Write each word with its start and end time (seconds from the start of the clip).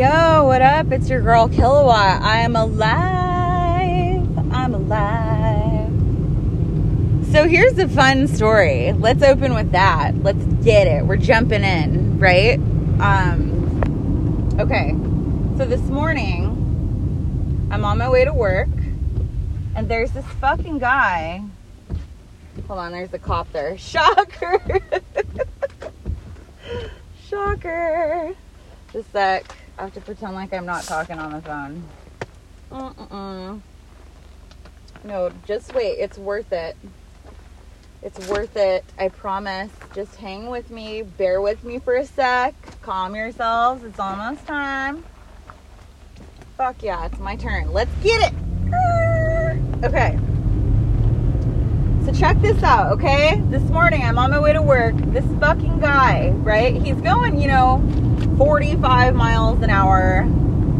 Yo, 0.00 0.46
what 0.46 0.62
up? 0.62 0.90
It's 0.92 1.10
your 1.10 1.20
girl 1.20 1.46
Kilowatt. 1.46 2.22
I 2.22 2.38
am 2.38 2.56
alive. 2.56 4.26
I'm 4.50 4.72
alive. 4.72 5.90
So 7.30 7.46
here's 7.46 7.78
a 7.78 7.86
fun 7.86 8.26
story. 8.26 8.94
Let's 8.94 9.22
open 9.22 9.52
with 9.52 9.72
that. 9.72 10.14
Let's 10.22 10.42
get 10.64 10.86
it. 10.86 11.04
We're 11.04 11.18
jumping 11.18 11.62
in, 11.62 12.18
right? 12.18 12.54
Um 12.98 14.56
okay. 14.58 14.92
So 15.58 15.66
this 15.66 15.82
morning 15.82 17.68
I'm 17.70 17.84
on 17.84 17.98
my 17.98 18.08
way 18.08 18.24
to 18.24 18.32
work 18.32 18.70
and 19.76 19.86
there's 19.86 20.12
this 20.12 20.24
fucking 20.40 20.78
guy. 20.78 21.44
Hold 22.68 22.78
on, 22.80 22.92
there's 22.92 23.12
a 23.12 23.18
cop 23.18 23.52
there. 23.52 23.76
Shocker. 23.92 24.80
Shocker. 27.28 28.34
Just 28.94 29.08
a 29.08 29.12
sec. 29.12 29.59
I 29.80 29.84
have 29.84 29.94
to 29.94 30.00
pretend 30.02 30.34
like 30.34 30.52
I'm 30.52 30.66
not 30.66 30.84
talking 30.84 31.18
on 31.18 31.32
the 31.32 31.40
phone. 31.40 31.82
Mm-mm. 32.70 33.60
No, 35.04 35.32
just 35.46 35.72
wait. 35.72 35.92
It's 35.92 36.18
worth 36.18 36.52
it. 36.52 36.76
It's 38.02 38.28
worth 38.28 38.58
it. 38.58 38.84
I 38.98 39.08
promise. 39.08 39.70
Just 39.94 40.16
hang 40.16 40.48
with 40.48 40.68
me. 40.70 41.00
Bear 41.00 41.40
with 41.40 41.64
me 41.64 41.78
for 41.78 41.96
a 41.96 42.04
sec. 42.04 42.54
Calm 42.82 43.14
yourselves. 43.14 43.82
It's 43.82 43.98
almost 43.98 44.46
time. 44.46 45.02
Fuck 46.58 46.82
yeah, 46.82 47.06
it's 47.06 47.18
my 47.18 47.36
turn. 47.36 47.72
Let's 47.72 47.90
get 48.02 48.30
it. 48.30 48.38
Ah. 48.74 49.86
Okay. 49.86 50.18
Check 52.20 52.38
this 52.42 52.62
out, 52.62 52.92
okay? 52.92 53.40
This 53.48 53.62
morning 53.70 54.02
I'm 54.02 54.18
on 54.18 54.30
my 54.30 54.38
way 54.38 54.52
to 54.52 54.60
work. 54.60 54.94
This 54.94 55.24
fucking 55.40 55.80
guy, 55.80 56.28
right? 56.28 56.74
He's 56.74 56.96
going, 56.96 57.40
you 57.40 57.48
know, 57.48 57.82
45 58.36 59.14
miles 59.14 59.62
an 59.62 59.70
hour 59.70 60.20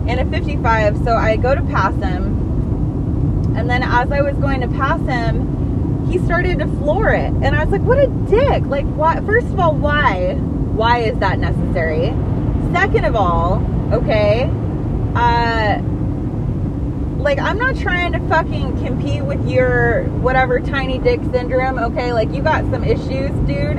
in 0.07 0.19
a 0.19 0.31
55. 0.31 1.03
So 1.03 1.17
I 1.17 1.37
go 1.37 1.55
to 1.55 1.63
pass 1.63 1.95
him. 1.95 3.57
And 3.57 3.71
then 3.71 3.83
as 3.83 4.13
I 4.13 4.21
was 4.21 4.37
going 4.37 4.61
to 4.61 4.69
pass 4.69 5.01
him, 5.09 6.07
he 6.11 6.19
started 6.19 6.59
to 6.59 6.67
floor 6.67 7.09
it. 7.09 7.33
And 7.33 7.57
I 7.57 7.65
was 7.65 7.73
like, 7.73 7.89
what 7.89 7.99
a 7.99 8.09
dick. 8.29 8.67
Like, 8.67 8.85
why? 8.89 9.19
First 9.23 9.47
of 9.47 9.59
all, 9.59 9.75
why? 9.75 10.35
Why 10.35 10.99
is 10.99 11.19
that 11.21 11.39
necessary? 11.39 12.09
Second 12.71 13.07
of 13.07 13.17
all, 13.17 13.67
okay, 13.95 14.43
uh, 15.15 15.81
like 17.21 17.39
I'm 17.39 17.59
not 17.59 17.77
trying 17.77 18.13
to 18.13 18.19
fucking 18.29 18.85
compete 18.85 19.23
with 19.23 19.47
your 19.47 20.05
whatever 20.05 20.59
tiny 20.59 20.99
dick 20.99 21.21
syndrome, 21.33 21.79
okay? 21.79 22.13
Like 22.13 22.33
you 22.33 22.43
got 22.43 22.65
some 22.71 22.83
issues, 22.83 23.31
dude. 23.47 23.79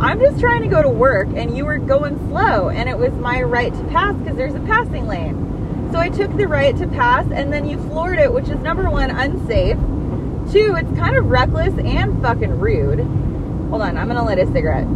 I'm 0.00 0.20
just 0.20 0.38
trying 0.38 0.62
to 0.62 0.68
go 0.68 0.82
to 0.82 0.88
work 0.88 1.28
and 1.34 1.56
you 1.56 1.64
were 1.64 1.78
going 1.78 2.16
slow 2.28 2.68
and 2.68 2.88
it 2.88 2.96
was 2.96 3.12
my 3.14 3.42
right 3.42 3.72
to 3.72 3.84
pass 3.84 4.14
because 4.16 4.36
there's 4.36 4.54
a 4.54 4.60
passing 4.60 5.06
lane. 5.06 5.88
So 5.90 5.98
I 5.98 6.10
took 6.10 6.36
the 6.36 6.46
right 6.46 6.76
to 6.76 6.86
pass 6.86 7.26
and 7.32 7.52
then 7.52 7.66
you 7.66 7.78
floored 7.88 8.18
it, 8.18 8.32
which 8.32 8.48
is 8.48 8.58
number 8.60 8.88
one, 8.88 9.10
unsafe. 9.10 9.78
Two, 10.52 10.76
it's 10.76 10.96
kind 10.98 11.16
of 11.16 11.26
reckless 11.26 11.76
and 11.78 12.22
fucking 12.22 12.60
rude. 12.60 13.00
Hold 13.70 13.82
on, 13.82 13.96
I'm 13.96 14.06
gonna 14.06 14.22
light 14.22 14.38
a 14.38 14.46
cigarette. 14.52 14.86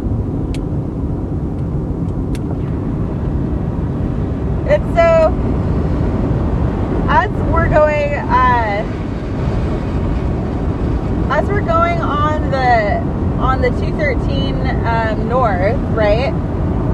And 4.69 4.95
so, 4.95 5.51
as 7.13 7.29
we're 7.51 7.67
going, 7.67 8.13
uh, 8.13 8.85
as 11.29 11.45
we're 11.49 11.59
going 11.59 11.99
on 11.99 12.49
the 12.51 12.99
on 13.41 13.61
the 13.61 13.69
213 13.69 14.55
um, 14.85 15.27
north, 15.27 15.75
right? 15.93 16.31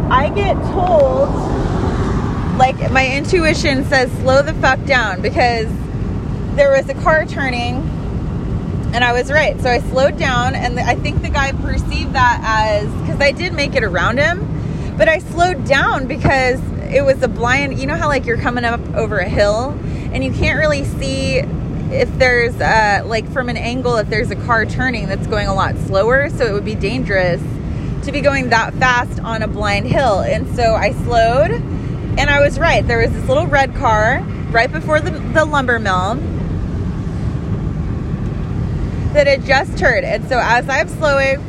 I 0.09 0.29
get 0.29 0.55
told, 0.71 1.29
like, 2.57 2.91
my 2.91 3.07
intuition 3.07 3.85
says, 3.85 4.11
slow 4.19 4.41
the 4.41 4.55
fuck 4.55 4.83
down 4.85 5.21
because 5.21 5.67
there 6.55 6.71
was 6.71 6.89
a 6.89 6.95
car 6.95 7.25
turning 7.27 7.75
and 8.95 9.03
I 9.03 9.13
was 9.13 9.31
right. 9.31 9.59
So 9.61 9.69
I 9.69 9.80
slowed 9.80 10.17
down, 10.17 10.55
and 10.55 10.80
I 10.80 10.95
think 10.95 11.21
the 11.21 11.30
guy 11.30 11.52
perceived 11.52 12.13
that 12.13 12.42
as 12.43 12.92
because 13.02 13.21
I 13.21 13.33
did 13.33 13.53
make 13.53 13.75
it 13.75 13.83
around 13.83 14.17
him, 14.17 14.95
but 14.97 15.08
I 15.08 15.19
slowed 15.19 15.65
down 15.65 16.08
because 16.08 16.59
it 16.89 17.05
was 17.05 17.21
a 17.21 17.27
blind. 17.27 17.77
You 17.77 17.86
know 17.86 17.95
how 17.95 18.08
like 18.08 18.25
you're 18.25 18.42
coming 18.42 18.63
up 18.63 18.80
over 18.95 19.19
a 19.19 19.30
hill 19.30 19.77
and 20.17 20.23
you 20.23 20.32
can't 20.32 20.58
really 20.58 20.83
see 20.83 21.36
if 21.94 22.10
there's 22.17 22.55
uh, 22.60 23.04
like 23.05 23.32
from 23.32 23.50
an 23.50 23.55
angle 23.55 23.98
if 23.98 24.10
there's 24.10 24.32
a 24.32 24.36
car 24.36 24.66
turning 24.66 25.08
that's 25.08 25.28
going 25.28 25.48
a 25.48 25.54
lot 25.54 25.78
slower 25.86 26.28
so 26.32 26.44
it 26.44 26.54
would 26.54 26.66
be 26.66 26.73
dangerous 26.73 27.39
to 28.04 28.11
be 28.11 28.20
going 28.20 28.50
that 28.50 28.73
fast 28.73 29.20
on 29.20 29.44
a 29.44 29.48
blind 29.48 29.86
hill. 29.86 30.22
And 30.22 30.55
so 30.55 30.73
i 30.73 30.92
slowed 31.04 31.52
and 31.52 32.32
i 32.32 32.39
was 32.39 32.58
right. 32.58 32.83
There 32.88 32.98
was 32.98 33.11
this 33.11 33.30
little 33.30 33.45
red 33.45 33.76
car 33.76 34.23
right 34.50 34.72
before 34.72 35.00
the, 35.00 35.11
the 35.11 35.45
lumber 35.45 35.78
mill 35.78 36.16
that 39.14 39.28
had 39.28 39.45
just 39.45 39.78
turned. 39.78 40.04
And 40.04 40.28
so 40.28 40.39
as 40.42 40.67
i'm 40.67 40.89
slowing 40.89 41.44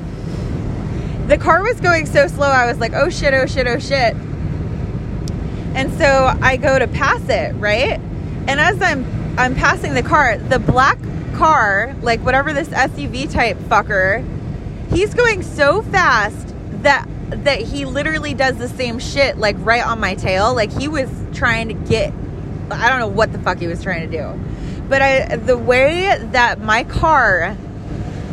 the 1.26 1.38
car 1.38 1.62
was 1.62 1.80
going 1.80 2.04
so 2.04 2.26
slow 2.26 2.48
i 2.48 2.66
was 2.66 2.80
like 2.80 2.92
oh 2.92 3.08
shit 3.08 3.32
oh 3.32 3.46
shit 3.46 3.66
oh 3.66 3.78
shit. 3.78 4.14
And 5.74 5.90
so 5.96 6.36
i 6.42 6.58
go 6.58 6.78
to 6.78 6.86
pass 6.86 7.26
it 7.30 7.54
right 7.54 7.98
and 8.48 8.58
as 8.58 8.82
i'm 8.82 9.04
I'm 9.38 9.54
passing 9.54 9.94
the 9.94 10.02
car, 10.02 10.36
the 10.36 10.58
black 10.58 10.98
car, 11.34 11.94
like 12.02 12.18
whatever 12.22 12.52
this 12.52 12.66
SUV 12.70 13.32
type 13.32 13.56
fucker, 13.56 14.26
he's 14.92 15.14
going 15.14 15.44
so 15.44 15.80
fast 15.80 16.54
that 16.82 17.06
that 17.44 17.60
he 17.60 17.84
literally 17.84 18.34
does 18.34 18.56
the 18.56 18.68
same 18.68 18.98
shit 18.98 19.38
like 19.38 19.54
right 19.60 19.86
on 19.86 20.00
my 20.00 20.16
tail. 20.16 20.54
Like 20.54 20.72
he 20.72 20.88
was 20.88 21.08
trying 21.32 21.68
to 21.68 21.74
get 21.74 22.12
I 22.72 22.88
don't 22.88 22.98
know 22.98 23.06
what 23.06 23.32
the 23.32 23.38
fuck 23.38 23.60
he 23.60 23.68
was 23.68 23.80
trying 23.80 24.10
to 24.10 24.16
do. 24.18 24.82
But 24.88 25.02
I 25.02 25.36
the 25.36 25.56
way 25.56 26.18
that 26.32 26.60
my 26.60 26.82
car 26.82 27.56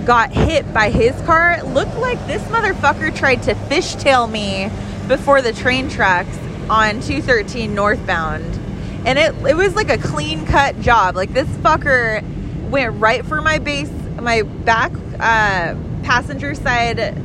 got 0.05 0.31
hit 0.31 0.73
by 0.73 0.89
his 0.89 1.15
car 1.21 1.61
looked 1.61 1.97
like 1.97 2.17
this 2.25 2.41
motherfucker 2.45 3.15
tried 3.15 3.43
to 3.43 3.53
fishtail 3.53 4.27
me 4.29 4.71
before 5.07 5.43
the 5.43 5.53
train 5.53 5.87
tracks 5.87 6.35
on 6.67 6.99
213 7.01 7.75
northbound 7.75 8.64
and 9.05 9.19
it 9.19 9.35
it 9.47 9.55
was 9.55 9.75
like 9.75 9.89
a 9.89 9.97
clean 9.97 10.45
cut 10.45 10.79
job. 10.81 11.15
Like 11.15 11.33
this 11.33 11.47
fucker 11.57 12.23
went 12.69 12.99
right 12.99 13.25
for 13.25 13.41
my 13.41 13.59
base, 13.59 13.91
my 14.19 14.41
back 14.41 14.91
uh, 15.19 15.75
passenger 16.03 16.55
side, 16.55 17.15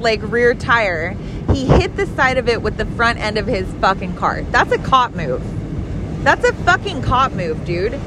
like 0.00 0.20
rear 0.22 0.54
tire. 0.54 1.16
He 1.52 1.66
hit 1.66 1.96
the 1.96 2.06
side 2.06 2.38
of 2.38 2.48
it 2.48 2.62
with 2.62 2.76
the 2.76 2.86
front 2.86 3.18
end 3.18 3.36
of 3.36 3.46
his 3.46 3.70
fucking 3.74 4.16
car. 4.16 4.42
That's 4.44 4.72
a 4.72 4.78
cop 4.78 5.14
move. 5.14 5.42
That's 6.24 6.44
a 6.44 6.52
fucking 6.52 7.02
cop 7.02 7.32
move, 7.32 7.64
dude. 7.64 8.00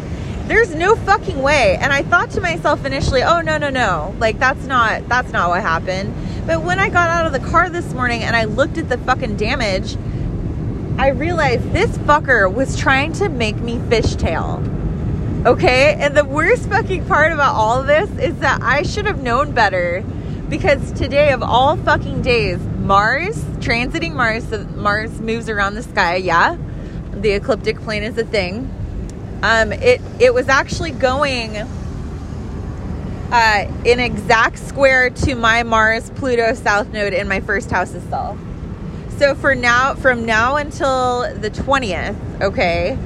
There's 0.47 0.75
no 0.75 0.95
fucking 0.95 1.41
way. 1.41 1.77
And 1.79 1.93
I 1.93 2.03
thought 2.03 2.31
to 2.31 2.41
myself 2.41 2.85
initially, 2.85 3.23
oh 3.23 3.41
no 3.41 3.57
no 3.57 3.69
no, 3.69 4.15
like 4.19 4.39
that's 4.39 4.65
not 4.65 5.07
that's 5.07 5.31
not 5.31 5.49
what 5.49 5.61
happened. 5.61 6.13
But 6.45 6.63
when 6.63 6.79
I 6.79 6.89
got 6.89 7.09
out 7.09 7.25
of 7.25 7.31
the 7.31 7.47
car 7.49 7.69
this 7.69 7.93
morning 7.93 8.23
and 8.23 8.35
I 8.35 8.45
looked 8.45 8.77
at 8.77 8.89
the 8.89 8.97
fucking 8.97 9.37
damage 9.37 9.95
I 10.97 11.09
realized 11.09 11.71
this 11.71 11.97
fucker 11.99 12.51
was 12.53 12.77
trying 12.77 13.13
to 13.13 13.29
make 13.29 13.57
me 13.57 13.77
fishtail. 13.77 14.63
Okay? 15.45 15.95
And 15.95 16.15
the 16.15 16.23
worst 16.23 16.69
fucking 16.69 17.05
part 17.07 17.31
about 17.31 17.55
all 17.55 17.81
of 17.81 17.87
this 17.87 18.09
is 18.19 18.37
that 18.39 18.61
I 18.61 18.83
should 18.83 19.05
have 19.05 19.21
known 19.21 19.51
better 19.51 20.03
because 20.49 20.91
today, 20.91 21.31
of 21.31 21.41
all 21.41 21.77
fucking 21.77 22.21
days, 22.21 22.59
Mars, 22.77 23.37
transiting 23.59 24.13
Mars, 24.13 24.47
so 24.47 24.63
Mars 24.75 25.19
moves 25.19 25.49
around 25.49 25.73
the 25.73 25.83
sky, 25.83 26.17
yeah. 26.17 26.57
The 27.11 27.31
ecliptic 27.31 27.79
plane 27.81 28.03
is 28.03 28.17
a 28.17 28.23
thing. 28.23 28.69
Um, 29.41 29.73
it, 29.73 29.99
it 30.19 30.33
was 30.33 30.47
actually 30.47 30.91
going 30.91 31.57
uh, 33.31 33.71
in 33.83 33.99
exact 33.99 34.59
square 34.59 35.09
to 35.09 35.33
my 35.33 35.63
Mars 35.63 36.11
Pluto 36.11 36.53
South 36.53 36.89
node 36.89 37.13
in 37.13 37.27
my 37.27 37.39
first 37.39 37.71
house 37.71 37.93
itself. 37.93 38.37
So 39.17 39.35
for 39.35 39.53
now, 39.53 39.93
from 39.93 40.25
now 40.25 40.55
until 40.55 41.21
the 41.35 41.51
20th, 41.51 42.41
okay, 42.41 42.97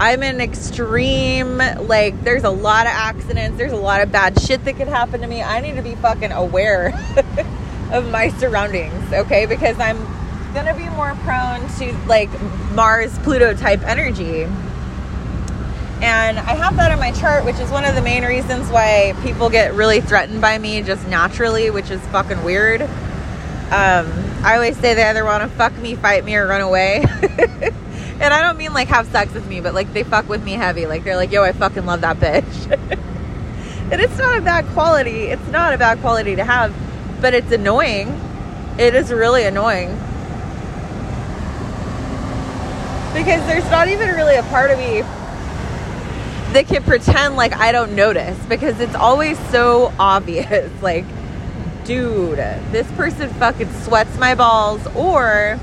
I'm 0.00 0.22
in 0.22 0.40
extreme, 0.40 1.58
like, 1.58 2.24
there's 2.24 2.44
a 2.44 2.50
lot 2.50 2.86
of 2.86 2.92
accidents, 2.92 3.56
there's 3.56 3.72
a 3.72 3.76
lot 3.76 4.02
of 4.02 4.10
bad 4.10 4.40
shit 4.40 4.64
that 4.64 4.76
could 4.76 4.88
happen 4.88 5.20
to 5.20 5.26
me. 5.26 5.42
I 5.42 5.60
need 5.60 5.76
to 5.76 5.82
be 5.82 5.94
fucking 5.94 6.32
aware 6.32 6.88
of 7.92 8.10
my 8.10 8.30
surroundings, 8.30 9.12
okay, 9.12 9.46
because 9.46 9.78
I'm 9.78 9.98
gonna 10.52 10.74
be 10.74 10.88
more 10.90 11.14
prone 11.22 11.68
to 11.78 11.92
like 12.06 12.28
Mars 12.72 13.16
Pluto 13.20 13.54
type 13.54 13.82
energy. 13.86 14.42
And 16.02 16.38
I 16.38 16.54
have 16.54 16.76
that 16.76 16.90
on 16.90 16.98
my 16.98 17.12
chart, 17.12 17.44
which 17.44 17.58
is 17.60 17.70
one 17.70 17.84
of 17.84 17.94
the 17.94 18.02
main 18.02 18.24
reasons 18.24 18.68
why 18.70 19.14
people 19.22 19.48
get 19.48 19.74
really 19.74 20.00
threatened 20.00 20.40
by 20.40 20.58
me 20.58 20.82
just 20.82 21.06
naturally, 21.08 21.70
which 21.70 21.90
is 21.90 22.00
fucking 22.06 22.42
weird. 22.42 22.82
Um, 23.70 24.29
I 24.42 24.54
always 24.54 24.76
say 24.78 24.94
they 24.94 25.04
either 25.04 25.24
want 25.24 25.42
to 25.42 25.48
fuck 25.56 25.76
me, 25.78 25.94
fight 25.94 26.24
me, 26.24 26.36
or 26.36 26.46
run 26.46 26.60
away. 26.60 27.04
and 28.20 28.34
I 28.34 28.40
don't 28.42 28.56
mean 28.56 28.72
like 28.72 28.88
have 28.88 29.06
sex 29.08 29.32
with 29.32 29.46
me, 29.48 29.60
but 29.60 29.74
like 29.74 29.92
they 29.92 30.02
fuck 30.02 30.28
with 30.28 30.42
me 30.42 30.52
heavy. 30.52 30.86
Like 30.86 31.04
they're 31.04 31.16
like, 31.16 31.30
yo, 31.30 31.42
I 31.42 31.52
fucking 31.52 31.86
love 31.86 32.00
that 32.02 32.16
bitch. 32.16 32.70
and 33.92 34.00
it's 34.00 34.18
not 34.18 34.38
a 34.38 34.42
bad 34.42 34.66
quality. 34.68 35.24
It's 35.24 35.48
not 35.48 35.74
a 35.74 35.78
bad 35.78 36.00
quality 36.00 36.36
to 36.36 36.44
have, 36.44 36.74
but 37.20 37.34
it's 37.34 37.52
annoying. 37.52 38.08
It 38.78 38.94
is 38.94 39.12
really 39.12 39.44
annoying. 39.44 39.98
because 43.14 43.44
there's 43.48 43.68
not 43.70 43.88
even 43.88 44.08
really 44.10 44.36
a 44.36 44.42
part 44.44 44.70
of 44.70 44.78
me 44.78 45.00
that 46.52 46.64
can 46.66 46.82
pretend 46.82 47.36
like 47.36 47.54
I 47.54 47.72
don't 47.72 47.94
notice 47.94 48.38
because 48.46 48.80
it's 48.80 48.94
always 48.94 49.38
so 49.50 49.92
obvious. 49.98 50.70
Like, 50.82 51.04
dude, 51.90 52.38
this 52.70 52.88
person 52.92 53.28
fucking 53.30 53.68
sweats 53.82 54.16
my 54.16 54.36
balls, 54.36 54.80
or 54.94 55.58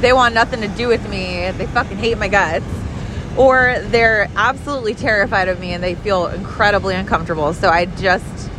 they 0.00 0.10
want 0.10 0.34
nothing 0.34 0.62
to 0.62 0.68
do 0.68 0.88
with 0.88 1.06
me. 1.10 1.50
They 1.50 1.66
fucking 1.66 1.98
hate 1.98 2.16
my 2.16 2.28
guts. 2.28 2.64
Or 3.36 3.76
they're 3.82 4.30
absolutely 4.36 4.94
terrified 4.94 5.48
of 5.48 5.60
me 5.60 5.74
and 5.74 5.84
they 5.84 5.94
feel 5.94 6.28
incredibly 6.28 6.94
uncomfortable. 6.94 7.52
So 7.52 7.68
I 7.68 7.84
just, 7.84 8.50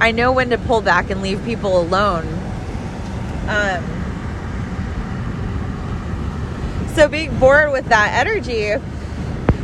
I 0.00 0.12
know 0.12 0.32
when 0.32 0.48
to 0.48 0.56
pull 0.56 0.80
back 0.80 1.10
and 1.10 1.20
leave 1.20 1.44
people 1.44 1.78
alone. 1.78 2.26
Um, 3.48 3.84
so 6.94 7.06
being 7.06 7.38
bored 7.38 7.70
with 7.70 7.84
that 7.90 8.14
energy, 8.14 8.72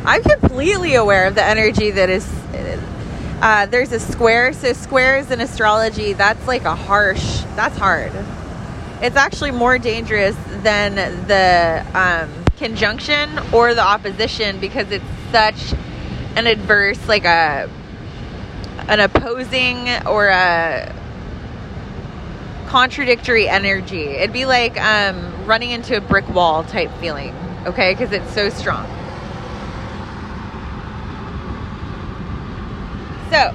I'm 0.05 0.23
completely 0.23 0.95
aware 0.97 1.27
of 1.27 1.37
the 1.37 1.45
energy 1.45 1.91
that 1.93 2.11
is. 2.11 2.42
Uh, 3.43 3.67
there's 3.67 3.91
a 3.91 3.99
square. 3.99 4.53
So 4.53 4.73
squares 4.73 5.33
in 5.33 5.41
astrology, 5.41 6.13
that's 6.13 6.47
like 6.47 6.63
a 6.63 6.77
harsh. 6.77 7.41
That's 7.57 7.77
hard. 7.77 8.13
It's 9.03 9.17
actually 9.17 9.51
more 9.51 9.79
dangerous 9.79 10.37
than 10.63 10.95
the 11.27 11.85
um, 11.93 12.31
conjunction 12.57 13.41
or 13.53 13.75
the 13.75 13.83
opposition 13.83 14.61
because 14.61 14.93
it's 14.93 15.05
such 15.33 15.75
an 16.37 16.47
adverse, 16.47 17.09
like 17.09 17.25
a 17.25 17.69
an 18.87 19.01
opposing 19.01 19.89
or 20.07 20.29
a 20.29 20.95
contradictory 22.69 23.49
energy. 23.49 24.05
It'd 24.05 24.33
be 24.33 24.47
like 24.47 24.81
um, 24.81 25.47
running 25.47 25.71
into 25.71 25.97
a 25.97 26.01
brick 26.01 26.29
wall 26.29 26.63
type 26.63 26.93
feeling, 27.01 27.35
okay? 27.67 27.93
Because 27.93 28.13
it's 28.13 28.33
so 28.33 28.51
strong. 28.51 29.02
So, 33.33 33.51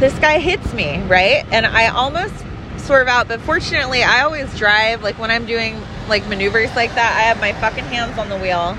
this 0.00 0.18
guy 0.18 0.38
hits 0.38 0.72
me, 0.72 1.02
right? 1.02 1.44
And 1.50 1.66
I 1.66 1.88
almost 1.88 2.32
swerve 2.78 3.06
out, 3.06 3.28
but 3.28 3.38
fortunately, 3.42 4.02
I 4.02 4.22
always 4.22 4.56
drive. 4.56 5.02
Like 5.02 5.18
when 5.18 5.30
I'm 5.30 5.44
doing 5.44 5.78
like 6.08 6.26
maneuvers 6.28 6.74
like 6.74 6.94
that, 6.94 7.16
I 7.18 7.24
have 7.24 7.38
my 7.38 7.52
fucking 7.52 7.84
hands 7.84 8.16
on 8.16 8.30
the 8.30 8.38
wheel. 8.38 8.78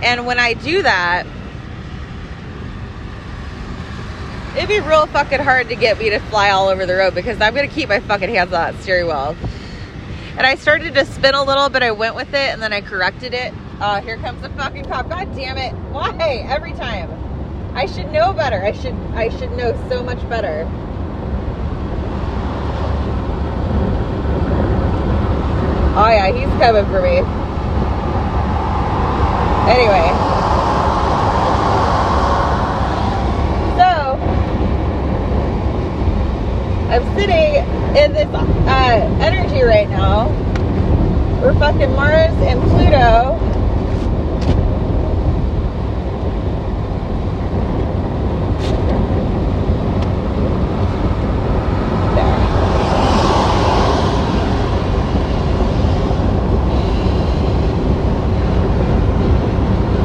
And 0.00 0.26
when 0.26 0.38
I 0.38 0.54
do 0.54 0.82
that, 0.82 1.26
it'd 4.56 4.68
be 4.68 4.78
real 4.78 5.06
fucking 5.06 5.40
hard 5.40 5.68
to 5.70 5.74
get 5.74 5.98
me 5.98 6.10
to 6.10 6.20
fly 6.20 6.50
all 6.50 6.68
over 6.68 6.86
the 6.86 6.94
road 6.94 7.16
because 7.16 7.40
I'm 7.40 7.52
gonna 7.52 7.66
keep 7.66 7.88
my 7.88 7.98
fucking 7.98 8.28
hands 8.28 8.52
on 8.52 8.74
that 8.74 8.82
steering 8.82 9.06
wheel. 9.06 9.36
And 10.36 10.46
I 10.46 10.54
started 10.54 10.94
to 10.94 11.04
spin 11.04 11.34
a 11.34 11.42
little, 11.42 11.68
but 11.68 11.82
I 11.82 11.90
went 11.90 12.14
with 12.14 12.28
it 12.28 12.52
and 12.52 12.62
then 12.62 12.72
I 12.72 12.80
corrected 12.80 13.34
it. 13.34 13.52
Oh, 13.78 14.00
here 14.00 14.16
comes 14.16 14.40
the 14.40 14.48
fucking 14.50 14.86
cop. 14.86 15.10
God 15.10 15.34
damn 15.36 15.58
it. 15.58 15.72
Why? 15.92 16.46
Every 16.48 16.72
time. 16.72 17.10
I 17.74 17.84
should 17.84 18.10
know 18.10 18.32
better. 18.32 18.64
I 18.64 18.72
should 18.72 18.94
I 19.12 19.28
should 19.28 19.52
know 19.52 19.74
so 19.90 20.02
much 20.02 20.18
better. 20.30 20.66
Oh 25.94 26.08
yeah, 26.08 26.32
he's 26.32 26.48
coming 26.58 26.86
for 26.86 27.02
me. 27.02 27.18
Anyway. 29.68 30.08
So 33.76 34.16
I'm 36.88 37.04
sitting 37.14 37.56
in 37.94 38.12
this 38.14 38.28
uh, 38.34 39.18
energy 39.20 39.62
right 39.62 39.88
now. 39.90 40.28
We're 41.42 41.52
fucking 41.58 41.92
Mars 41.92 42.32
and 42.42 42.62
Pluto. 42.62 43.38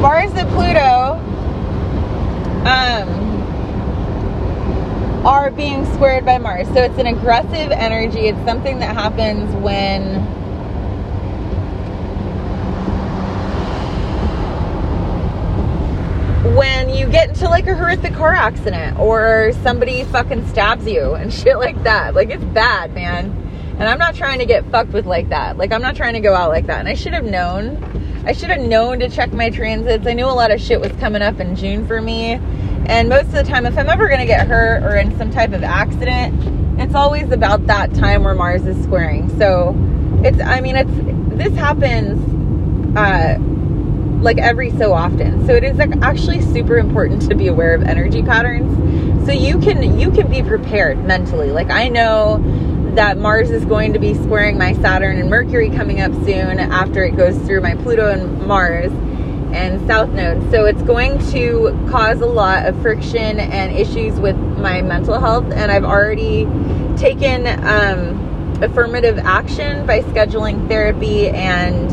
Mars 0.00 0.32
and 0.34 0.48
Pluto 0.50 1.14
um, 2.66 3.08
are 5.24 5.50
being 5.52 5.86
squared 6.02 6.24
by 6.24 6.36
Mars. 6.36 6.66
So 6.70 6.82
it's 6.82 6.98
an 6.98 7.06
aggressive 7.06 7.70
energy. 7.70 8.26
It's 8.26 8.44
something 8.44 8.80
that 8.80 8.96
happens 8.96 9.54
when 9.62 10.16
when 16.56 16.90
you 16.90 17.06
get 17.06 17.28
into 17.28 17.44
like 17.48 17.68
a 17.68 17.76
horrific 17.76 18.14
car 18.14 18.34
accident 18.34 18.98
or 18.98 19.52
somebody 19.62 20.02
fucking 20.02 20.44
stabs 20.48 20.88
you 20.88 21.14
and 21.14 21.32
shit 21.32 21.58
like 21.58 21.80
that. 21.84 22.16
Like 22.16 22.30
it's 22.30 22.44
bad, 22.46 22.92
man. 22.94 23.26
And 23.78 23.84
I'm 23.88 24.00
not 24.00 24.16
trying 24.16 24.40
to 24.40 24.44
get 24.44 24.68
fucked 24.72 24.92
with 24.92 25.06
like 25.06 25.28
that. 25.28 25.56
Like 25.56 25.70
I'm 25.70 25.82
not 25.82 25.94
trying 25.94 26.14
to 26.14 26.20
go 26.20 26.34
out 26.34 26.50
like 26.50 26.66
that. 26.66 26.80
And 26.80 26.88
I 26.88 26.94
should 26.94 27.12
have 27.12 27.26
known. 27.26 27.80
I 28.26 28.32
should 28.32 28.50
have 28.50 28.60
known 28.60 28.98
to 28.98 29.08
check 29.08 29.32
my 29.32 29.50
transits. 29.50 30.04
I 30.04 30.14
knew 30.14 30.26
a 30.26 30.34
lot 30.34 30.50
of 30.50 30.60
shit 30.60 30.80
was 30.80 30.90
coming 30.98 31.22
up 31.22 31.38
in 31.38 31.54
June 31.54 31.86
for 31.86 32.00
me. 32.00 32.40
And 32.86 33.08
most 33.08 33.26
of 33.26 33.32
the 33.32 33.44
time, 33.44 33.64
if 33.66 33.78
I'm 33.78 33.88
ever 33.88 34.08
going 34.08 34.20
to 34.20 34.26
get 34.26 34.46
hurt 34.46 34.82
or 34.82 34.96
in 34.96 35.16
some 35.16 35.30
type 35.30 35.52
of 35.52 35.62
accident, 35.62 36.80
it's 36.80 36.94
always 36.94 37.30
about 37.30 37.66
that 37.68 37.94
time 37.94 38.24
where 38.24 38.34
Mars 38.34 38.66
is 38.66 38.82
squaring. 38.82 39.28
So 39.38 39.74
it's, 40.24 40.40
I 40.40 40.60
mean, 40.60 40.76
it's, 40.76 40.90
this 41.36 41.54
happens, 41.54 42.20
uh, 42.96 43.38
like 44.22 44.38
every 44.38 44.70
so 44.72 44.92
often. 44.92 45.46
So 45.46 45.54
it 45.54 45.64
is 45.64 45.78
actually 45.80 46.42
super 46.42 46.78
important 46.78 47.28
to 47.28 47.34
be 47.34 47.48
aware 47.48 47.74
of 47.74 47.82
energy 47.82 48.22
patterns. 48.22 49.26
So 49.26 49.32
you 49.32 49.58
can, 49.60 49.98
you 49.98 50.10
can 50.10 50.30
be 50.30 50.42
prepared 50.42 51.04
mentally. 51.04 51.50
Like 51.50 51.70
I 51.70 51.88
know 51.88 52.42
that 52.94 53.16
Mars 53.16 53.50
is 53.50 53.64
going 53.64 53.92
to 53.94 53.98
be 53.98 54.14
squaring 54.14 54.58
my 54.58 54.74
Saturn 54.74 55.18
and 55.18 55.30
Mercury 55.30 55.70
coming 55.70 56.00
up 56.00 56.12
soon 56.24 56.58
after 56.58 57.04
it 57.04 57.16
goes 57.16 57.36
through 57.38 57.62
my 57.62 57.74
Pluto 57.76 58.10
and 58.10 58.46
Mars 58.46 58.92
and 59.54 59.86
South 59.86 60.10
Node. 60.10 60.50
So 60.50 60.64
it's 60.64 60.82
going 60.82 61.18
to 61.32 61.70
cause 61.90 62.20
a 62.20 62.26
lot 62.26 62.66
of 62.66 62.80
friction 62.82 63.40
and 63.40 63.76
issues 63.76 64.18
with 64.18 64.36
my 64.36 64.82
mental 64.82 65.18
health. 65.20 65.50
And 65.52 65.70
I've 65.70 65.84
already 65.84 66.46
taken 66.96 67.46
um, 67.64 68.62
affirmative 68.62 69.18
action 69.18 69.86
by 69.86 70.00
scheduling 70.00 70.68
therapy 70.68 71.28
and 71.28 71.90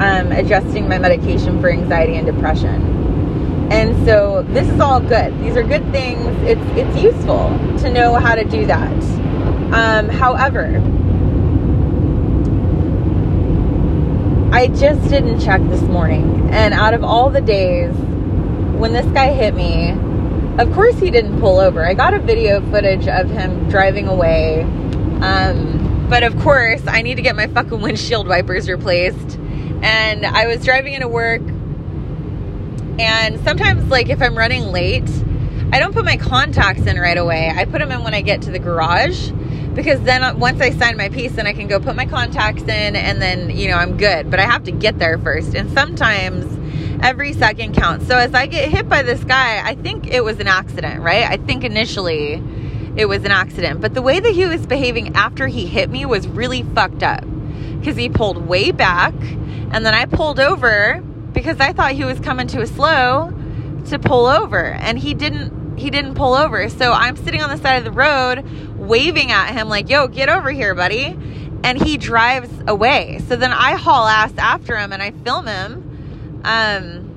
um, 0.00 0.32
adjusting 0.32 0.88
my 0.88 0.98
medication 0.98 1.60
for 1.60 1.70
anxiety 1.70 2.16
and 2.16 2.26
depression. 2.26 2.96
And 3.70 4.06
so 4.06 4.44
this 4.50 4.68
is 4.68 4.80
all 4.80 5.00
good. 5.00 5.38
These 5.40 5.56
are 5.56 5.62
good 5.62 5.90
things. 5.90 6.24
It's 6.42 6.60
it's 6.78 7.02
useful 7.02 7.48
to 7.78 7.90
know 7.90 8.14
how 8.14 8.34
to 8.36 8.44
do 8.44 8.64
that. 8.66 9.02
Um, 9.72 10.08
however, 10.08 10.80
I 14.56 14.68
just 14.68 15.10
didn't 15.10 15.40
check 15.40 15.60
this 15.68 15.82
morning. 15.82 16.48
And 16.50 16.72
out 16.72 16.94
of 16.94 17.04
all 17.04 17.28
the 17.28 17.42
days 17.42 17.94
when 17.94 18.94
this 18.94 19.04
guy 19.08 19.34
hit 19.34 19.54
me, 19.54 19.90
of 20.58 20.72
course 20.72 20.98
he 20.98 21.10
didn't 21.10 21.40
pull 21.40 21.60
over. 21.60 21.84
I 21.84 21.92
got 21.92 22.14
a 22.14 22.18
video 22.18 22.62
footage 22.70 23.06
of 23.06 23.28
him 23.28 23.68
driving 23.68 24.08
away. 24.08 24.62
Um, 25.20 26.06
but 26.08 26.22
of 26.22 26.38
course, 26.38 26.80
I 26.86 27.02
need 27.02 27.16
to 27.16 27.22
get 27.22 27.36
my 27.36 27.48
fucking 27.48 27.82
windshield 27.82 28.28
wipers 28.28 28.66
replaced. 28.66 29.36
And 29.82 30.24
I 30.24 30.46
was 30.46 30.64
driving 30.64 30.94
into 30.94 31.08
work. 31.08 31.42
And 32.98 33.38
sometimes, 33.44 33.90
like, 33.90 34.08
if 34.08 34.22
I'm 34.22 34.38
running 34.38 34.62
late, 34.62 35.10
I 35.70 35.78
don't 35.78 35.92
put 35.92 36.06
my 36.06 36.16
contacts 36.16 36.86
in 36.86 36.98
right 36.98 37.18
away. 37.18 37.52
I 37.54 37.66
put 37.66 37.80
them 37.80 37.92
in 37.92 38.02
when 38.02 38.14
I 38.14 38.22
get 38.22 38.40
to 38.42 38.50
the 38.50 38.58
garage 38.58 39.32
because 39.76 40.00
then 40.00 40.38
once 40.40 40.60
I 40.62 40.70
sign 40.70 40.96
my 40.96 41.10
piece, 41.10 41.32
then 41.32 41.46
I 41.46 41.52
can 41.52 41.68
go 41.68 41.78
put 41.78 41.94
my 41.94 42.06
contacts 42.06 42.62
in 42.62 42.96
and 42.96 43.20
then, 43.20 43.50
you 43.50 43.68
know, 43.68 43.76
I'm 43.76 43.98
good. 43.98 44.30
But 44.30 44.40
I 44.40 44.44
have 44.44 44.64
to 44.64 44.72
get 44.72 44.98
there 44.98 45.18
first. 45.18 45.54
And 45.54 45.70
sometimes 45.72 46.46
every 47.04 47.34
second 47.34 47.74
counts. 47.74 48.06
So 48.06 48.16
as 48.16 48.32
I 48.32 48.46
get 48.46 48.70
hit 48.70 48.88
by 48.88 49.02
this 49.02 49.22
guy, 49.22 49.60
I 49.62 49.74
think 49.74 50.06
it 50.06 50.24
was 50.24 50.40
an 50.40 50.48
accident, 50.48 51.02
right? 51.02 51.24
I 51.24 51.36
think 51.36 51.62
initially 51.62 52.42
it 52.96 53.06
was 53.06 53.22
an 53.24 53.30
accident. 53.30 53.82
But 53.82 53.92
the 53.92 54.00
way 54.00 54.18
that 54.18 54.32
he 54.32 54.46
was 54.46 54.66
behaving 54.66 55.14
after 55.14 55.46
he 55.46 55.66
hit 55.66 55.90
me 55.90 56.06
was 56.06 56.26
really 56.26 56.62
fucked 56.62 57.02
up 57.02 57.24
because 57.78 57.96
he 57.96 58.08
pulled 58.08 58.46
way 58.46 58.70
back 58.70 59.14
and 59.72 59.84
then 59.84 59.92
I 59.92 60.06
pulled 60.06 60.40
over 60.40 61.02
because 61.32 61.60
I 61.60 61.74
thought 61.74 61.92
he 61.92 62.04
was 62.04 62.18
coming 62.20 62.46
to 62.48 62.62
a 62.62 62.66
slow 62.66 63.30
to 63.88 63.98
pull 63.98 64.24
over 64.24 64.64
and 64.64 64.98
he 64.98 65.12
didn't 65.12 65.65
he 65.76 65.90
didn't 65.90 66.14
pull 66.14 66.34
over. 66.34 66.68
So 66.68 66.92
I'm 66.92 67.16
sitting 67.16 67.42
on 67.42 67.50
the 67.50 67.58
side 67.58 67.76
of 67.76 67.84
the 67.84 67.92
road 67.92 68.44
waving 68.78 69.32
at 69.32 69.52
him 69.52 69.68
like, 69.68 69.88
"Yo, 69.88 70.08
get 70.08 70.28
over 70.28 70.50
here, 70.50 70.74
buddy." 70.74 71.16
And 71.64 71.82
he 71.82 71.96
drives 71.96 72.50
away. 72.66 73.20
So 73.28 73.36
then 73.36 73.52
I 73.52 73.72
haul 73.72 74.06
ass 74.06 74.32
after 74.38 74.76
him 74.76 74.92
and 74.92 75.02
I 75.02 75.10
film 75.10 75.46
him. 75.46 76.42
Um 76.44 77.12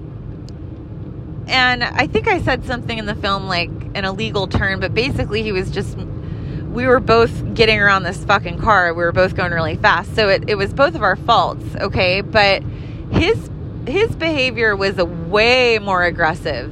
and 1.47 1.83
I 1.83 2.07
think 2.07 2.27
I 2.27 2.41
said 2.41 2.65
something 2.65 2.97
in 2.97 3.05
the 3.05 3.15
film 3.15 3.47
like 3.47 3.71
an 3.95 4.05
illegal 4.05 4.47
turn, 4.47 4.79
but 4.79 4.93
basically 4.93 5.41
he 5.41 5.51
was 5.51 5.71
just 5.71 5.97
we 5.97 6.85
were 6.85 6.99
both 6.99 7.55
getting 7.55 7.79
around 7.79 8.03
this 8.03 8.23
fucking 8.23 8.59
car. 8.59 8.93
We 8.93 9.03
were 9.03 9.11
both 9.11 9.35
going 9.35 9.51
really 9.51 9.75
fast. 9.75 10.15
So 10.15 10.29
it, 10.29 10.47
it 10.47 10.55
was 10.55 10.73
both 10.73 10.95
of 10.95 11.01
our 11.01 11.15
faults, 11.15 11.65
okay? 11.75 12.21
But 12.21 12.63
his 13.11 13.49
his 13.87 14.15
behavior 14.15 14.75
was 14.75 14.95
way 14.97 15.79
more 15.79 16.03
aggressive. 16.03 16.71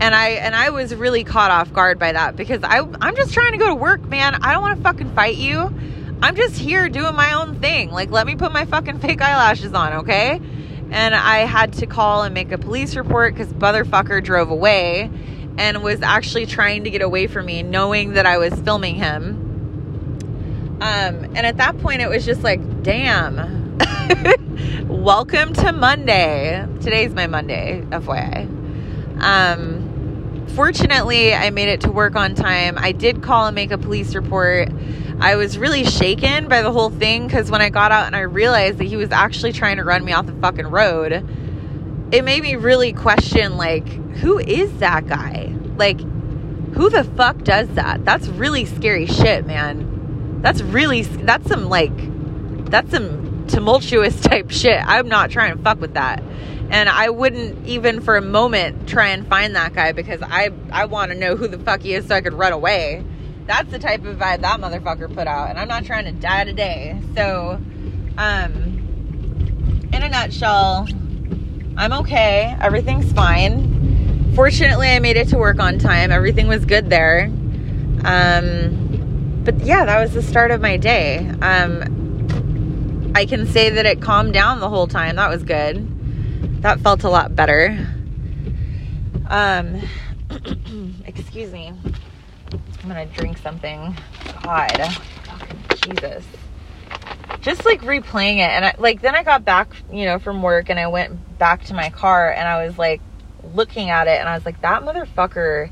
And 0.00 0.14
I 0.14 0.30
and 0.30 0.54
I 0.54 0.70
was 0.70 0.94
really 0.94 1.24
caught 1.24 1.50
off 1.50 1.72
guard 1.72 1.98
by 1.98 2.12
that 2.12 2.36
because 2.36 2.62
I 2.62 2.80
I'm 3.00 3.16
just 3.16 3.32
trying 3.32 3.52
to 3.52 3.58
go 3.58 3.66
to 3.66 3.74
work, 3.74 4.02
man. 4.08 4.36
I 4.36 4.52
don't 4.52 4.62
want 4.62 4.76
to 4.76 4.82
fucking 4.82 5.14
fight 5.14 5.36
you. 5.36 5.74
I'm 6.22 6.36
just 6.36 6.56
here 6.56 6.88
doing 6.88 7.14
my 7.14 7.32
own 7.34 7.60
thing. 7.60 7.90
Like 7.90 8.10
let 8.10 8.26
me 8.26 8.36
put 8.36 8.52
my 8.52 8.64
fucking 8.64 8.98
fake 9.00 9.20
eyelashes 9.20 9.72
on, 9.74 9.92
okay? 9.94 10.40
And 10.90 11.14
I 11.14 11.38
had 11.40 11.74
to 11.74 11.86
call 11.86 12.22
and 12.22 12.32
make 12.32 12.52
a 12.52 12.58
police 12.58 12.96
report 12.96 13.36
cuz 13.36 13.48
motherfucker 13.48 14.22
drove 14.22 14.50
away 14.50 15.10
and 15.58 15.82
was 15.82 16.00
actually 16.02 16.46
trying 16.46 16.84
to 16.84 16.90
get 16.90 17.02
away 17.02 17.26
from 17.26 17.46
me, 17.46 17.64
knowing 17.64 18.12
that 18.12 18.24
I 18.24 18.38
was 18.38 18.54
filming 18.60 18.94
him. 18.94 19.48
Um, 20.80 21.24
and 21.34 21.38
at 21.38 21.56
that 21.56 21.76
point, 21.80 22.00
it 22.00 22.08
was 22.08 22.24
just 22.24 22.44
like, 22.44 22.60
damn. 22.84 23.76
Welcome 24.88 25.52
to 25.54 25.72
Monday. 25.72 26.64
Today's 26.80 27.12
my 27.12 27.26
Monday, 27.26 27.82
FYI. 27.88 28.46
Um, 29.20 29.87
fortunately, 30.50 31.34
I 31.34 31.50
made 31.50 31.68
it 31.68 31.82
to 31.82 31.92
work 31.92 32.16
on 32.16 32.34
time. 32.34 32.76
I 32.78 32.92
did 32.92 33.22
call 33.22 33.46
and 33.46 33.54
make 33.54 33.70
a 33.70 33.78
police 33.78 34.14
report. 34.14 34.68
I 35.20 35.36
was 35.36 35.58
really 35.58 35.84
shaken 35.84 36.48
by 36.48 36.62
the 36.62 36.70
whole 36.70 36.90
thing 36.90 37.26
because 37.26 37.50
when 37.50 37.60
I 37.60 37.70
got 37.70 37.92
out 37.92 38.06
and 38.06 38.14
I 38.14 38.20
realized 38.20 38.78
that 38.78 38.84
he 38.84 38.96
was 38.96 39.10
actually 39.10 39.52
trying 39.52 39.78
to 39.78 39.84
run 39.84 40.04
me 40.04 40.12
off 40.12 40.26
the 40.26 40.32
fucking 40.34 40.68
road, 40.68 41.24
it 42.10 42.24
made 42.24 42.42
me 42.42 42.56
really 42.56 42.92
question 42.92 43.56
like 43.56 43.86
who 44.18 44.38
is 44.38 44.72
that 44.78 45.06
guy 45.06 45.54
like 45.76 46.00
who 46.72 46.88
the 46.88 47.04
fuck 47.04 47.36
does 47.44 47.68
that 47.70 48.04
that's 48.04 48.26
really 48.28 48.64
scary 48.64 49.06
shit 49.06 49.46
man 49.46 50.40
that's 50.40 50.62
really 50.62 51.02
that's 51.02 51.46
some 51.46 51.68
like 51.68 51.92
that's 52.70 52.90
some 52.90 53.27
tumultuous 53.48 54.20
type 54.22 54.50
shit 54.50 54.80
i'm 54.86 55.08
not 55.08 55.30
trying 55.30 55.56
to 55.56 55.62
fuck 55.62 55.80
with 55.80 55.94
that 55.94 56.22
and 56.70 56.88
i 56.88 57.08
wouldn't 57.08 57.66
even 57.66 58.00
for 58.00 58.16
a 58.16 58.22
moment 58.22 58.88
try 58.88 59.08
and 59.08 59.26
find 59.28 59.56
that 59.56 59.72
guy 59.72 59.92
because 59.92 60.20
i 60.22 60.50
i 60.70 60.84
want 60.84 61.10
to 61.10 61.16
know 61.16 61.36
who 61.36 61.48
the 61.48 61.58
fuck 61.58 61.82
he 61.82 61.94
is 61.94 62.06
so 62.06 62.14
i 62.14 62.20
could 62.20 62.34
run 62.34 62.52
away 62.52 63.04
that's 63.46 63.70
the 63.70 63.78
type 63.78 64.04
of 64.04 64.16
vibe 64.16 64.40
that 64.42 64.60
motherfucker 64.60 65.12
put 65.12 65.26
out 65.26 65.50
and 65.50 65.58
i'm 65.58 65.68
not 65.68 65.84
trying 65.84 66.04
to 66.04 66.12
die 66.12 66.44
today 66.44 67.00
so 67.14 67.60
um 68.18 68.74
in 69.92 70.02
a 70.02 70.08
nutshell 70.08 70.86
I'm 71.78 71.92
okay. 71.92 72.56
Everything's 72.60 73.12
fine. 73.12 74.34
Fortunately, 74.34 74.88
I 74.88 74.98
made 74.98 75.16
it 75.16 75.28
to 75.28 75.38
work 75.38 75.60
on 75.60 75.78
time. 75.78 76.10
Everything 76.10 76.48
was 76.48 76.64
good 76.64 76.90
there. 76.90 77.26
Um, 78.04 79.42
but 79.44 79.60
yeah, 79.60 79.84
that 79.84 80.00
was 80.00 80.12
the 80.12 80.22
start 80.22 80.50
of 80.50 80.60
my 80.60 80.76
day. 80.76 81.28
Um, 81.40 81.97
I 83.18 83.26
can 83.26 83.48
say 83.48 83.68
that 83.70 83.84
it 83.84 84.00
calmed 84.00 84.32
down 84.32 84.60
the 84.60 84.68
whole 84.68 84.86
time. 84.86 85.16
That 85.16 85.28
was 85.28 85.42
good. 85.42 86.62
That 86.62 86.78
felt 86.78 87.02
a 87.02 87.10
lot 87.10 87.34
better. 87.34 87.76
Um, 89.26 89.82
excuse 91.04 91.52
me. 91.52 91.72
I'm 91.72 92.88
gonna 92.88 93.06
drink 93.06 93.38
something. 93.38 93.96
God, 94.44 94.96
Jesus 95.82 96.24
just 97.40 97.64
like 97.64 97.80
replaying 97.82 98.36
it 98.36 98.50
and 98.50 98.64
I, 98.64 98.74
like 98.78 99.00
then 99.00 99.16
I 99.16 99.24
got 99.24 99.44
back, 99.44 99.72
you 99.92 100.04
know, 100.04 100.20
from 100.20 100.40
work 100.40 100.70
and 100.70 100.78
I 100.78 100.86
went 100.86 101.38
back 101.38 101.64
to 101.66 101.74
my 101.74 101.90
car 101.90 102.32
and 102.32 102.46
I 102.46 102.64
was 102.64 102.78
like 102.78 103.00
looking 103.52 103.90
at 103.90 104.06
it 104.06 104.20
and 104.20 104.28
I 104.28 104.34
was 104.36 104.44
like 104.46 104.60
that 104.62 104.82
motherfucker 104.82 105.70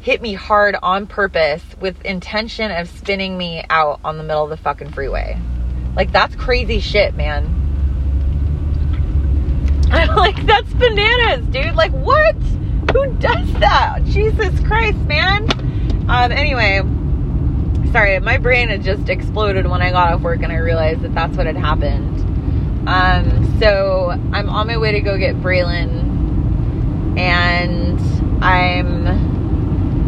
hit 0.00 0.20
me 0.20 0.34
hard 0.34 0.76
on 0.82 1.06
purpose 1.06 1.62
with 1.80 2.04
intention 2.04 2.72
of 2.72 2.88
spinning 2.88 3.38
me 3.38 3.64
out 3.70 4.00
on 4.04 4.18
the 4.18 4.24
middle 4.24 4.42
of 4.42 4.50
the 4.50 4.56
fucking 4.56 4.90
freeway. 4.90 5.38
Like 5.94 6.12
that's 6.12 6.34
crazy 6.36 6.80
shit, 6.80 7.14
man. 7.14 7.46
I'm 9.90 10.16
like 10.16 10.44
that's 10.46 10.72
bananas, 10.74 11.46
dude. 11.48 11.74
Like 11.74 11.92
what? 11.92 12.34
Who 12.92 13.12
does 13.14 13.52
that? 13.54 14.04
Jesus 14.04 14.58
Christ, 14.66 14.98
man. 14.98 15.48
Um 16.08 16.32
anyway, 16.32 16.82
sorry, 17.92 18.18
my 18.20 18.38
brain 18.38 18.68
had 18.68 18.82
just 18.82 19.08
exploded 19.08 19.66
when 19.66 19.82
I 19.82 19.90
got 19.90 20.12
off 20.12 20.22
work 20.22 20.42
and 20.42 20.50
I 20.50 20.56
realized 20.56 21.02
that 21.02 21.14
that's 21.14 21.36
what 21.36 21.46
had 21.46 21.56
happened. 21.56 22.20
Um, 22.88 23.58
so 23.60 24.10
I'm 24.32 24.48
on 24.48 24.66
my 24.66 24.76
way 24.76 24.92
to 24.92 25.00
go 25.00 25.16
get 25.16 25.36
Braylon, 25.36 27.16
and 27.16 28.00
I'm 28.42 29.06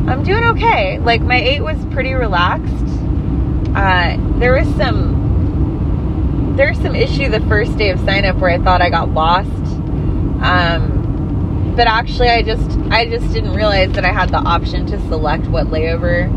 I'm 0.08 0.24
doing 0.24 0.42
okay. 0.44 0.98
Like 0.98 1.20
my 1.20 1.40
eight 1.40 1.60
was 1.60 1.76
pretty 1.92 2.14
relaxed. 2.14 2.72
Uh, 3.76 4.16
there 4.38 4.54
was 4.54 4.66
some 4.76 5.13
there 6.56 6.68
was 6.68 6.78
some 6.78 6.94
issue 6.94 7.28
the 7.28 7.40
first 7.48 7.76
day 7.76 7.90
of 7.90 7.98
sign 8.00 8.24
up 8.24 8.36
where 8.36 8.50
I 8.50 8.58
thought 8.58 8.80
I 8.80 8.90
got 8.90 9.10
lost. 9.10 9.48
Um, 10.42 11.72
but 11.76 11.88
actually, 11.88 12.28
I 12.28 12.42
just 12.42 12.70
I 12.90 13.08
just 13.08 13.32
didn't 13.32 13.54
realize 13.54 13.92
that 13.92 14.04
I 14.04 14.12
had 14.12 14.30
the 14.30 14.38
option 14.38 14.86
to 14.86 15.00
select 15.08 15.46
what 15.46 15.66
layover 15.66 16.30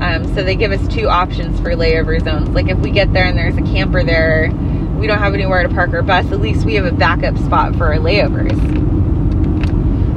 um, 0.00 0.24
so 0.34 0.42
they 0.42 0.56
give 0.56 0.72
us 0.72 0.86
two 0.88 1.08
options 1.08 1.60
for 1.60 1.72
layover 1.72 2.22
zones. 2.22 2.48
Like 2.50 2.68
if 2.68 2.78
we 2.78 2.90
get 2.90 3.12
there 3.12 3.26
and 3.26 3.36
there's 3.36 3.58
a 3.58 3.62
camper 3.62 4.02
there, 4.02 4.50
we 4.98 5.06
don't 5.06 5.18
have 5.18 5.34
anywhere 5.34 5.62
to 5.62 5.68
park 5.68 5.92
our 5.92 6.02
bus, 6.02 6.32
at 6.32 6.40
least 6.40 6.64
we 6.64 6.74
have 6.74 6.86
a 6.86 6.92
backup 6.92 7.36
spot 7.36 7.76
for 7.76 7.86
our 7.86 7.98
layovers. 7.98 8.58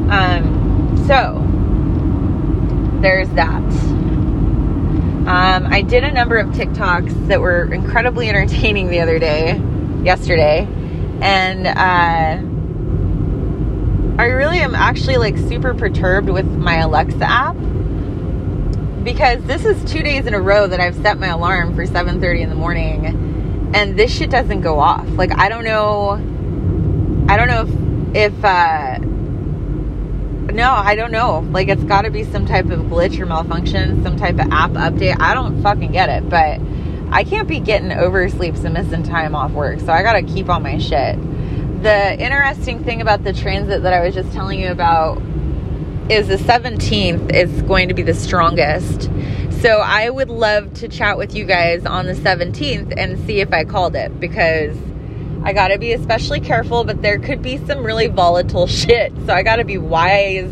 Um, 0.09 1.05
so 1.05 1.41
there's 3.01 3.29
that. 3.31 3.61
Um, 5.27 5.67
I 5.71 5.81
did 5.83 6.03
a 6.03 6.11
number 6.11 6.35
of 6.35 6.49
TikToks 6.49 7.29
that 7.29 7.39
were 7.39 7.73
incredibly 7.73 8.27
entertaining 8.27 8.89
the 8.89 8.99
other 8.99 9.19
day, 9.19 9.57
yesterday, 10.03 10.67
and 11.21 11.65
uh, 11.65 12.51
I 14.21 14.25
really 14.25 14.59
am 14.59 14.75
actually 14.75 15.15
like 15.15 15.37
super 15.37 15.73
perturbed 15.73 16.27
with 16.27 16.45
my 16.45 16.79
Alexa 16.79 17.23
app 17.23 17.55
because 19.05 19.41
this 19.45 19.63
is 19.63 19.81
two 19.89 20.03
days 20.03 20.25
in 20.25 20.33
a 20.33 20.41
row 20.41 20.67
that 20.67 20.81
I've 20.81 20.95
set 20.95 21.17
my 21.17 21.27
alarm 21.27 21.73
for 21.73 21.85
7:30 21.85 22.41
in 22.41 22.49
the 22.49 22.55
morning, 22.55 23.71
and 23.73 23.97
this 23.97 24.13
shit 24.13 24.29
doesn't 24.29 24.59
go 24.59 24.77
off. 24.79 25.07
Like 25.11 25.31
I 25.39 25.47
don't 25.47 25.63
know, 25.63 26.11
I 27.29 27.37
don't 27.37 27.47
know 27.47 27.61
if 28.13 28.33
if 28.33 28.45
uh, 28.45 28.99
no, 30.53 30.71
I 30.71 30.95
don't 30.95 31.11
know. 31.11 31.39
Like 31.39 31.67
it's 31.67 31.83
got 31.83 32.03
to 32.03 32.11
be 32.11 32.23
some 32.23 32.45
type 32.45 32.65
of 32.65 32.79
glitch 32.81 33.19
or 33.19 33.25
malfunction, 33.25 34.03
some 34.03 34.17
type 34.17 34.35
of 34.35 34.51
app 34.51 34.71
update. 34.71 35.17
I 35.19 35.33
don't 35.33 35.61
fucking 35.61 35.91
get 35.91 36.09
it, 36.09 36.29
but 36.29 36.59
I 37.11 37.23
can't 37.23 37.47
be 37.47 37.59
getting 37.59 37.89
oversleeps 37.89 38.63
and 38.63 38.73
missing 38.73 39.03
time 39.03 39.35
off 39.35 39.51
work, 39.51 39.79
so 39.79 39.91
I 39.91 40.03
got 40.03 40.13
to 40.13 40.23
keep 40.23 40.49
on 40.49 40.63
my 40.63 40.77
shit. 40.77 41.17
The 41.83 42.19
interesting 42.19 42.83
thing 42.83 43.01
about 43.01 43.23
the 43.23 43.33
transit 43.33 43.83
that 43.83 43.93
I 43.93 44.05
was 44.05 44.13
just 44.13 44.31
telling 44.31 44.59
you 44.59 44.71
about 44.71 45.21
is 46.09 46.27
the 46.27 46.37
17th 46.37 47.33
is 47.33 47.61
going 47.63 47.87
to 47.87 47.93
be 47.93 48.03
the 48.03 48.13
strongest. 48.13 49.09
So 49.61 49.79
I 49.79 50.09
would 50.09 50.29
love 50.29 50.73
to 50.75 50.87
chat 50.87 51.17
with 51.17 51.35
you 51.35 51.45
guys 51.45 51.85
on 51.85 52.05
the 52.05 52.13
17th 52.13 52.93
and 52.97 53.17
see 53.25 53.39
if 53.39 53.53
I 53.53 53.63
called 53.63 53.95
it 53.95 54.19
because 54.19 54.77
I 55.43 55.53
got 55.53 55.69
to 55.69 55.77
be 55.77 55.93
especially 55.93 56.39
careful, 56.39 56.83
but 56.83 57.01
there 57.01 57.19
could 57.19 57.41
be 57.41 57.57
some 57.65 57.83
really 57.83 58.07
volatile 58.07 58.67
shit. 58.67 59.13
So 59.25 59.33
I 59.33 59.43
got 59.43 59.57
to 59.57 59.65
be 59.65 59.77
wise 59.77 60.51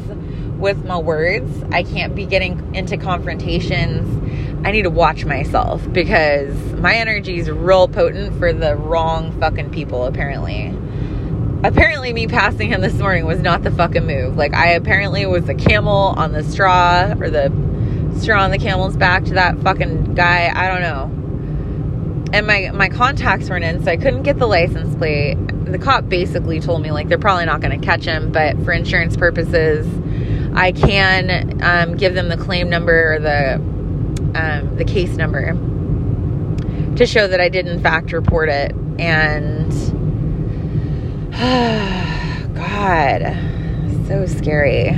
with 0.58 0.86
my 0.86 0.98
words. 0.98 1.64
I 1.72 1.84
can't 1.84 2.16
be 2.16 2.26
getting 2.26 2.76
into 2.76 2.98
confrontations. 2.98 4.18
I 4.66 4.72
need 4.72 4.84
to 4.84 4.90
watch 4.92 5.26
myself 5.26 5.82
because 5.92 6.56
my 6.74 6.96
energy 6.96 7.40
is 7.40 7.50
real 7.50 7.88
potent 7.88 8.38
for 8.38 8.54
the 8.54 8.76
wrong 8.76 9.38
fucking 9.40 9.72
people, 9.72 10.06
apparently 10.06 10.78
apparently 11.64 12.12
me 12.12 12.28
passing 12.28 12.70
him 12.70 12.82
this 12.82 12.96
morning 12.96 13.26
was 13.26 13.40
not 13.40 13.64
the 13.64 13.72
fucking 13.72 14.06
move. 14.06 14.36
Like 14.36 14.54
I 14.54 14.72
apparently 14.72 15.26
was 15.26 15.46
the 15.46 15.54
camel 15.54 16.14
on 16.18 16.32
the 16.32 16.44
straw 16.44 17.14
or 17.20 17.30
the 17.30 17.52
straw 18.20 18.44
on 18.44 18.52
the 18.52 18.58
camel's 18.58 18.98
back 18.98 19.26
to 19.26 19.34
that 19.36 19.60
fucking 19.60 20.16
guy. 20.16 20.52
I 20.54 20.68
don't 20.68 20.82
know. 20.82 21.21
And 22.34 22.48
my 22.48 22.72
my 22.74 22.90
contacts 22.90 23.50
weren't 23.50 23.64
in, 23.64 23.84
so 23.84 23.92
I 23.92 23.98
couldn't 23.98 24.24
get 24.24 24.40
the 24.40 24.48
license 24.48 24.96
plate. 24.96 25.36
The 25.66 25.78
cop 25.78 26.08
basically 26.08 26.60
told 26.60 26.82
me 26.82 26.92
like 26.92 27.10
they're 27.10 27.18
probably 27.18 27.46
not 27.46 27.62
going 27.62 27.80
to 27.80 27.86
catch 27.86 28.06
him, 28.06 28.32
but 28.32 28.56
for 28.64 28.72
insurance 28.72 29.18
purposes, 29.18 29.86
I 30.54 30.72
can 30.72 31.62
um, 31.64 31.98
give 31.98 32.14
them 32.14 32.30
the 32.30 32.38
claim 32.38 32.70
number 32.70 33.14
or 33.16 33.20
the 33.20 33.56
um, 34.36 34.76
the 34.78 34.86
case 34.86 35.18
number 35.18 35.54
to 36.96 37.06
show 37.06 37.28
that 37.28 37.42
I 37.42 37.50
did 37.50 37.68
in 37.68 37.82
fact 37.82 38.12
report 38.12 38.50
it 38.50 38.74
and 39.00 39.72
God, 42.54 43.22
so 44.08 44.26
scary. 44.26 44.90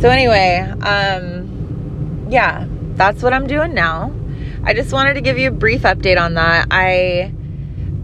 So 0.00 0.10
anyway, 0.10 0.58
um, 0.82 2.26
yeah, 2.28 2.66
that's 2.94 3.22
what 3.22 3.32
I'm 3.32 3.46
doing 3.46 3.72
now. 3.72 4.12
I 4.66 4.74
just 4.74 4.92
wanted 4.92 5.14
to 5.14 5.20
give 5.20 5.38
you 5.38 5.46
a 5.46 5.52
brief 5.52 5.82
update 5.82 6.20
on 6.20 6.34
that. 6.34 6.66
I 6.72 7.32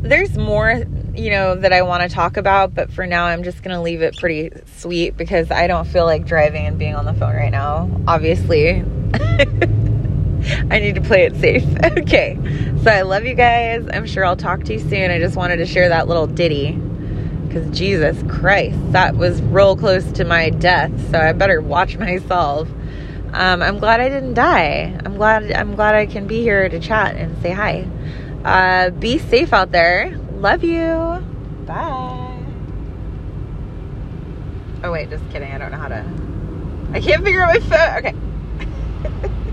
there's 0.02 0.38
more, 0.38 0.84
you 1.12 1.30
know, 1.30 1.56
that 1.56 1.72
I 1.72 1.82
want 1.82 2.08
to 2.08 2.08
talk 2.08 2.36
about, 2.36 2.72
but 2.72 2.92
for 2.92 3.04
now 3.04 3.24
I'm 3.24 3.42
just 3.42 3.64
going 3.64 3.74
to 3.74 3.80
leave 3.80 4.00
it 4.00 4.16
pretty 4.16 4.50
sweet 4.76 5.16
because 5.16 5.50
I 5.50 5.66
don't 5.66 5.86
feel 5.86 6.04
like 6.06 6.24
driving 6.24 6.66
and 6.66 6.78
being 6.78 6.94
on 6.94 7.04
the 7.04 7.14
phone 7.14 7.34
right 7.34 7.50
now, 7.50 7.90
obviously. 8.06 8.70
I 10.70 10.78
need 10.78 10.94
to 10.94 11.00
play 11.00 11.24
it 11.24 11.34
safe. 11.36 11.64
okay. 11.98 12.38
So 12.82 12.90
I 12.90 13.02
love 13.02 13.24
you 13.24 13.34
guys. 13.34 13.88
I'm 13.92 14.06
sure 14.06 14.24
I'll 14.24 14.36
talk 14.36 14.62
to 14.64 14.72
you 14.72 14.78
soon. 14.78 15.10
I 15.10 15.18
just 15.18 15.36
wanted 15.36 15.56
to 15.56 15.66
share 15.66 15.88
that 15.88 16.06
little 16.06 16.28
ditty 16.28 16.72
because 17.46 17.76
Jesus 17.76 18.22
Christ, 18.28 18.78
that 18.92 19.16
was 19.16 19.42
real 19.42 19.76
close 19.76 20.10
to 20.12 20.24
my 20.24 20.50
death. 20.50 20.92
So 21.10 21.18
I 21.18 21.32
better 21.32 21.60
watch 21.60 21.96
myself. 21.98 22.68
Um, 23.32 23.62
I'm 23.62 23.78
glad 23.78 24.00
I 24.00 24.08
didn't 24.10 24.34
die. 24.34 24.98
I'm 25.04 25.16
glad. 25.16 25.50
I'm 25.52 25.74
glad 25.74 25.94
I 25.94 26.06
can 26.06 26.26
be 26.26 26.42
here 26.42 26.68
to 26.68 26.78
chat 26.78 27.16
and 27.16 27.40
say 27.42 27.50
hi. 27.50 27.88
Uh, 28.44 28.90
be 28.90 29.18
safe 29.18 29.52
out 29.52 29.72
there. 29.72 30.14
Love 30.32 30.62
you. 30.62 31.24
Bye. 31.66 32.38
Oh 34.84 34.92
wait, 34.92 35.08
just 35.08 35.24
kidding. 35.30 35.50
I 35.50 35.58
don't 35.58 35.70
know 35.70 35.78
how 35.78 35.88
to. 35.88 36.04
I 36.92 37.00
can't 37.00 37.24
figure 37.24 37.42
out 37.42 37.54
my 37.54 37.60
phone. 37.60 37.98
Okay. 37.98 38.14